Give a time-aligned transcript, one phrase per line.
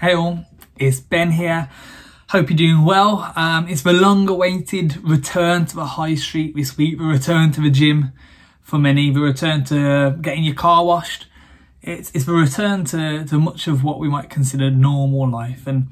[0.00, 0.44] Hey all,
[0.76, 1.68] it's Ben here.
[2.28, 3.32] Hope you're doing well.
[3.34, 7.60] Um, it's the long awaited return to the high street this week, the return to
[7.60, 8.12] the gym
[8.62, 11.26] for many, the return to getting your car washed.
[11.82, 15.66] It's, it's the return to, to much of what we might consider normal life.
[15.66, 15.88] And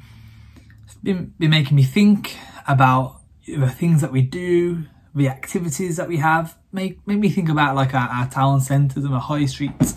[0.85, 2.37] it's been, been making me think
[2.69, 4.85] about the things that we do,
[5.17, 6.57] the activities that we have.
[6.71, 9.97] Make, make me think about like our, our town centres and the high streets.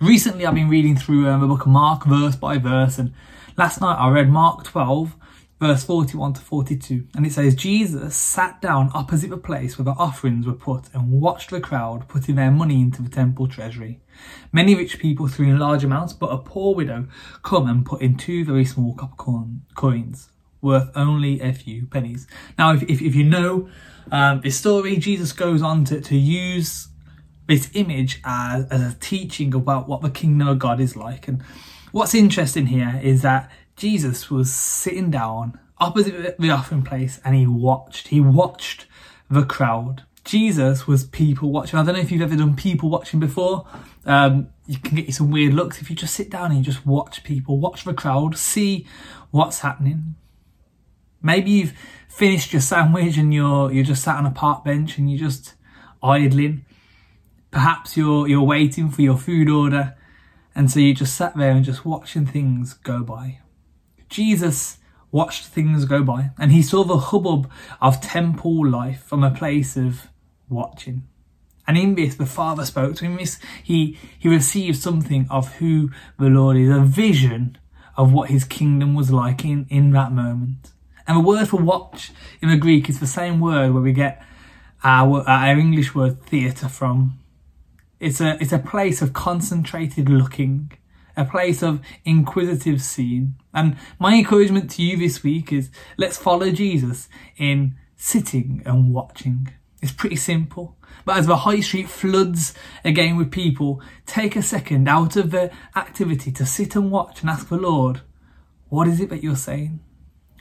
[0.00, 3.12] Recently, I've been reading through um, the book of Mark verse by verse and
[3.58, 5.14] Last night I read Mark 12,
[5.60, 9.90] verse 41 to 42, and it says, Jesus sat down opposite the place where the
[9.90, 14.00] offerings were put and watched the crowd putting their money into the temple treasury.
[14.50, 17.08] Many rich people threw in large amounts, but a poor widow
[17.42, 19.44] come and put in two very small copper
[19.74, 20.30] coins,
[20.62, 22.26] worth only a few pennies.
[22.56, 23.68] Now, if, if, if you know
[24.10, 26.88] um, this story, Jesus goes on to, to use
[27.50, 31.28] this image as, as a teaching about what the kingdom of God is like.
[31.28, 31.42] And
[31.92, 37.46] What's interesting here is that Jesus was sitting down opposite the offering place and he
[37.46, 38.08] watched.
[38.08, 38.86] He watched
[39.28, 40.04] the crowd.
[40.24, 41.78] Jesus was people watching.
[41.78, 43.66] I don't know if you've ever done people watching before.
[44.04, 46.64] Um, you can get you some weird looks if you just sit down and you
[46.64, 48.86] just watch people, watch the crowd, see
[49.32, 50.14] what's happening.
[51.20, 51.74] Maybe you've
[52.08, 55.54] finished your sandwich and you're you're just sat on a park bench and you're just
[56.02, 56.64] idling.
[57.50, 59.96] Perhaps you're you're waiting for your food order
[60.54, 63.38] and so you just sat there and just watching things go by.
[64.08, 64.78] Jesus
[65.12, 67.50] watched things go by and he saw the hubbub
[67.80, 70.08] of temple life from a place of
[70.48, 71.06] watching.
[71.66, 73.20] And in this, the Father spoke to him.
[73.62, 77.58] He, he received something of who the Lord is, a vision
[77.96, 80.72] of what his kingdom was like in, in that moment.
[81.06, 82.10] And the word for watch
[82.42, 84.20] in the Greek is the same word where we get
[84.82, 87.20] our, our English word theatre from.
[88.00, 90.72] It's a it's a place of concentrated looking,
[91.16, 93.36] a place of inquisitive seeing.
[93.52, 99.52] And my encouragement to you this week is let's follow Jesus in sitting and watching.
[99.82, 100.76] It's pretty simple.
[101.04, 102.54] But as the high street floods
[102.84, 107.30] again with people, take a second out of the activity to sit and watch and
[107.30, 108.00] ask the Lord,
[108.68, 109.80] what is it that you're saying?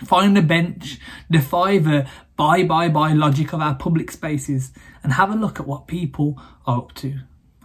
[0.06, 0.98] Find a bench,
[1.30, 2.08] defy the
[2.38, 4.72] buy, buy, buy logic of our public spaces,
[5.04, 7.20] and have a look at what people are up to.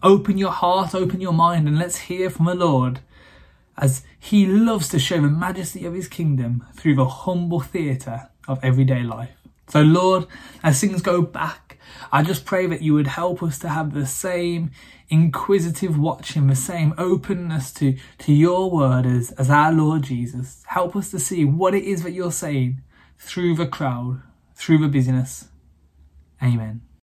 [0.04, 3.00] Open your heart, open your mind, and let's hear from the Lord
[3.78, 8.62] as He loves to show the majesty of His kingdom through the humble theatre of
[8.62, 9.30] everyday life.
[9.68, 10.26] So, Lord,
[10.62, 11.78] as things go back,
[12.12, 14.72] I just pray that you would help us to have the same
[15.08, 20.62] inquisitive watching, the same openness to, to your word as, as our Lord Jesus.
[20.66, 22.82] Help us to see what it is that you're saying
[23.18, 24.22] through the crowd,
[24.54, 25.48] through the busyness.
[26.42, 26.82] Amen.